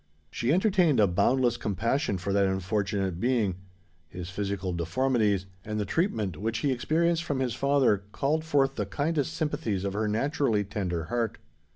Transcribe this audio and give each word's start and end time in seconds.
She 0.31 0.51
entertained 0.51 0.99
a 0.99 1.05
boundless 1.05 1.57
compassion 1.57 2.17
for 2.17 2.33
that 2.33 2.47
unfortunate 2.47 3.19
being. 3.19 3.57
His 4.07 4.31
physical 4.31 4.73
deformities, 4.73 5.45
and 5.63 5.79
the 5.79 5.85
treatment 5.85 6.37
which 6.37 6.57
he 6.65 6.71
experienced 6.71 7.23
from 7.23 7.39
his 7.39 7.53
father, 7.53 8.05
called 8.11 8.43
forth 8.43 8.77
the 8.77 8.87
kindest 8.87 9.31
sympathies 9.35 9.83
of 9.85 9.93
her 9.93 10.07
naturally 10.07 10.63
tender 10.63 11.03
heart. 11.03 11.37